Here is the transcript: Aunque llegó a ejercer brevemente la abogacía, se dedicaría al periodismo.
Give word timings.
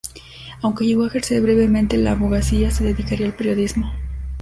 Aunque 0.63 0.87
llegó 0.87 1.03
a 1.03 1.09
ejercer 1.09 1.43
brevemente 1.43 1.95
la 1.95 2.13
abogacía, 2.13 2.71
se 2.71 2.83
dedicaría 2.83 3.27
al 3.27 3.35
periodismo. 3.35 3.93